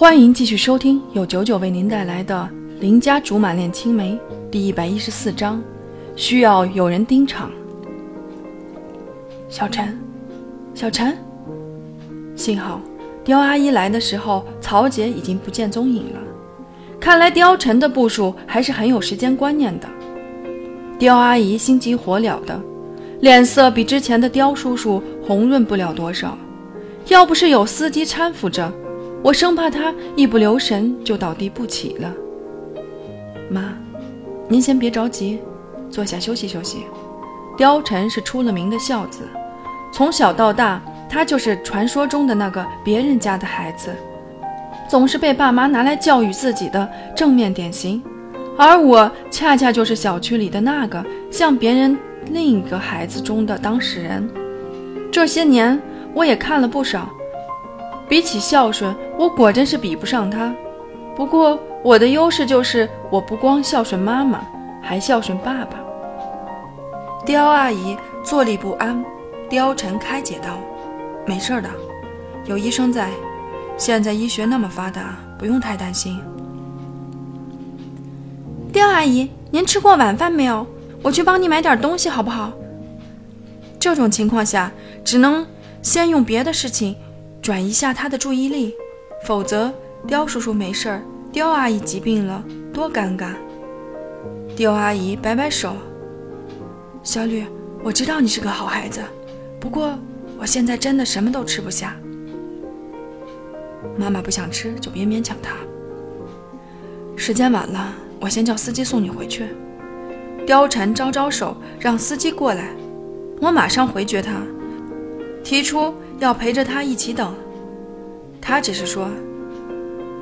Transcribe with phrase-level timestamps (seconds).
[0.00, 2.48] 欢迎继续收听由九九为您带来的
[2.80, 4.14] 《邻家竹马恋青梅》
[4.50, 5.62] 第一百一十四章，
[6.16, 7.50] 需要有人盯场。
[9.50, 10.00] 小陈，
[10.72, 11.14] 小陈，
[12.34, 12.80] 幸好
[13.22, 16.20] 刁阿姨来的时候，曹姐已经不见踪影了。
[16.98, 19.86] 看来刁晨的部署还是很有时间观念的。
[20.98, 22.58] 刁阿姨心急火燎的，
[23.20, 26.38] 脸色比之前的刁叔叔红润不了多少。
[27.08, 28.72] 要不是有司机搀扶着，
[29.22, 32.12] 我生怕他一不留神就倒地不起了。
[33.50, 33.74] 妈，
[34.48, 35.38] 您先别着急，
[35.90, 36.84] 坐下休息休息。
[37.58, 39.20] 貂蝉是出了名的孝子，
[39.92, 43.90] 从小到大，他就是传说中的那个别人家的孩子，
[44.88, 48.02] 总是被爸妈拿来教育自己的正面典型。
[48.56, 51.96] 而我恰恰就是小区里的那个像别人
[52.30, 54.26] 另一个孩子中的当事人。
[55.12, 55.78] 这些年，
[56.14, 57.10] 我也看了不少。
[58.10, 60.52] 比起孝顺，我果真是比不上他。
[61.14, 64.40] 不过我的优势就是我不光孝顺妈妈，
[64.82, 65.78] 还孝顺爸爸。
[67.24, 69.04] 刁阿姨坐立不安，
[69.48, 70.58] 刁晨开解道
[71.24, 71.70] ：“没事的，
[72.46, 73.10] 有医生在，
[73.78, 76.20] 现在医学那么发达，不用太担心。”
[78.74, 80.66] 刁阿姨，您吃过晚饭没有？
[81.00, 82.50] 我去帮你买点东西好不好？
[83.78, 84.72] 这种情况下，
[85.04, 85.46] 只能
[85.80, 86.96] 先用别的事情。
[87.42, 88.74] 转移下他的注意力，
[89.26, 89.72] 否则
[90.06, 91.02] 刁叔叔没事儿，
[91.32, 93.30] 刁阿姨疾病了，多尴尬。
[94.54, 95.74] 刁阿姨摆摆手
[97.02, 97.46] ：“小吕，
[97.82, 99.00] 我知道你是个好孩子，
[99.58, 99.98] 不过
[100.38, 101.96] 我现在真的什么都吃不下。
[103.96, 105.56] 妈妈不想吃就别勉强她。
[107.16, 109.46] 时间晚了，我先叫司机送你回去。”
[110.46, 112.68] 貂蝉招招手让司机过来，
[113.40, 114.42] 我马上回绝他，
[115.42, 115.94] 提出。
[116.20, 117.34] 要陪着他一起等，
[118.40, 119.08] 他只是说：“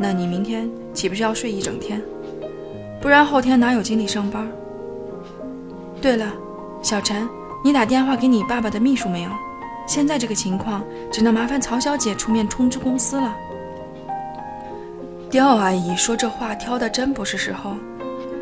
[0.00, 2.02] 那你明天岂不是要睡一整天？
[3.00, 4.50] 不然后天哪有精力上班？”
[6.00, 6.32] 对了，
[6.82, 7.28] 小陈，
[7.62, 9.30] 你打电话给你爸爸的秘书没有？
[9.86, 10.82] 现在这个情况，
[11.12, 13.36] 只能麻烦曹小姐出面通知公司了。
[15.28, 17.74] 刁阿姨说这话挑的真不是时候。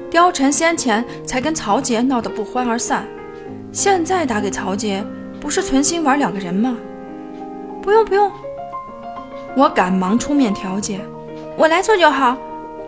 [0.09, 3.05] 刁晨先前才跟曹杰闹得不欢而散，
[3.73, 5.05] 现在打给曹杰，
[5.41, 6.77] 不是存心玩两个人吗？
[7.83, 8.31] 不用不用，
[9.57, 11.01] 我赶忙出面调解，
[11.57, 12.37] 我来做就好。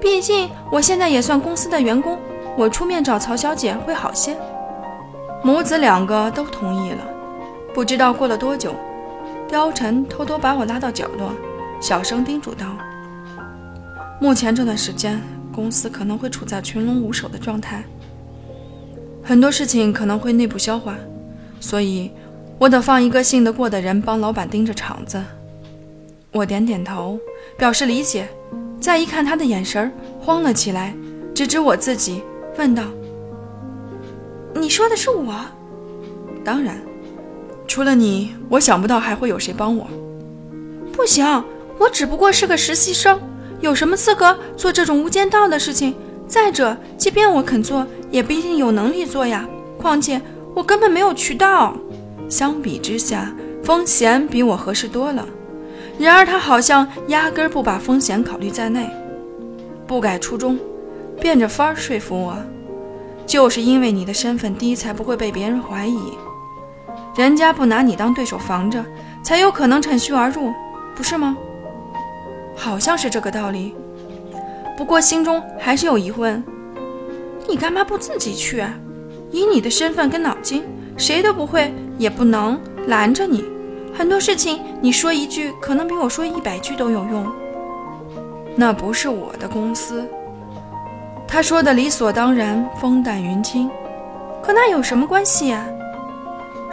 [0.00, 2.18] 毕竟我现在也算公司的员工，
[2.56, 4.36] 我出面找曹小姐会好些。
[5.42, 6.98] 母子两个都同意了。
[7.74, 8.74] 不知道过了多久，
[9.50, 11.32] 貂蝉偷偷把我拉到角落，
[11.80, 12.66] 小声叮嘱道
[14.20, 15.20] ：“目前这段时间，
[15.54, 17.82] 公司可能会处在群龙无首的状态，
[19.22, 20.94] 很多事情可能会内部消化，
[21.60, 22.10] 所以。”
[22.62, 25.20] 我得放一个信得过的人帮老板盯着场子。
[26.30, 27.18] 我点点头，
[27.58, 28.28] 表示理解。
[28.80, 30.94] 再一看他的眼神慌了起来，
[31.34, 32.22] 指指我自己，
[32.56, 32.84] 问道
[34.54, 35.34] ：“你说的是我
[36.44, 36.80] ？”“当然，
[37.66, 39.88] 除了你，我想不到还会有谁帮我。
[40.94, 41.26] ”“不行，
[41.78, 43.18] 我只不过是个实习生，
[43.60, 45.96] 有什么资格做这种无间道的事情？
[46.28, 49.48] 再者，即便我肯做，也不一定有能力做呀。
[49.76, 50.22] 况且，
[50.54, 51.76] 我根本没有渠道。”
[52.32, 53.30] 相比之下，
[53.62, 55.28] 风贤比我合适多了。
[55.98, 58.88] 然而他好像压根不把风险考虑在内，
[59.86, 60.58] 不改初衷，
[61.20, 62.34] 变着法儿说服我。
[63.26, 66.00] 就是因为你的身份低，才不会被别人怀疑。
[67.14, 68.82] 人家不拿你当对手防着，
[69.22, 70.50] 才有可能趁虚而入，
[70.96, 71.36] 不是吗？
[72.56, 73.74] 好像是这个道理。
[74.78, 76.42] 不过心中还是有疑问：
[77.46, 78.74] 你干嘛不自己去啊？
[79.30, 80.64] 以你的身份跟脑筋，
[80.96, 81.70] 谁都不会。
[82.02, 83.44] 也不能拦着你，
[83.96, 87.24] 很多事情你说一句，可能比我说一百句都有用。
[88.56, 90.04] 那不是我的公司，
[91.28, 93.70] 他说的理所当然，风淡云轻。
[94.42, 95.64] 可那有什么关系呀？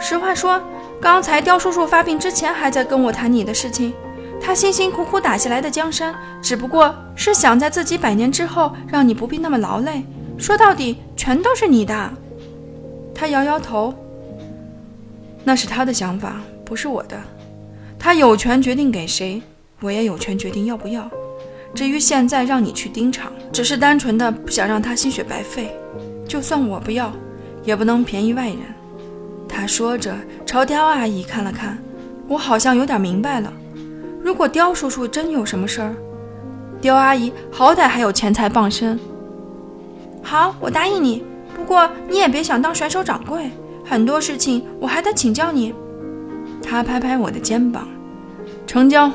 [0.00, 0.60] 实话说，
[1.00, 3.94] 刚才刁叔叔发病之前还在跟我谈你的事情，
[4.42, 6.12] 他辛辛苦苦打下来的江山，
[6.42, 10.02] 只不过是想在自己百年之后让你不必那么劳累。
[10.36, 12.10] 说到底，全都是你的。
[13.14, 13.94] 他摇摇头。
[15.44, 17.18] 那是他的想法，不是我的。
[17.98, 19.42] 他有权决定给谁，
[19.80, 21.10] 我也有权决定要不要。
[21.74, 25.74] 至于现在让你去盯场，只是单纯的不想让他心血白费。
[26.26, 27.12] 就算我不要，
[27.62, 28.58] 也不能便宜外人。
[29.48, 30.14] 他说着，
[30.46, 31.78] 朝刁阿姨看了看，
[32.26, 33.52] 我好像有点明白了。
[34.22, 35.94] 如果刁叔叔真有什么事儿，
[36.80, 38.98] 刁阿姨好歹还有钱财傍身。
[40.22, 41.24] 好，我答应你。
[41.54, 43.50] 不过你也别想当甩手掌柜。
[43.90, 45.74] 很多事情我还得请教你。
[46.62, 47.88] 他拍拍我的肩膀，
[48.64, 49.10] 成交。